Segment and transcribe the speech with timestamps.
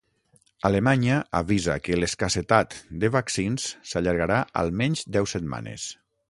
[0.69, 5.89] Alemanya avisa que l’escassetat de vaccins s’allargarà “almenys deu setmanes”